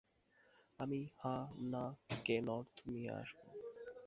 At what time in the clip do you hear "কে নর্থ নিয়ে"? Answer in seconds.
2.25-3.11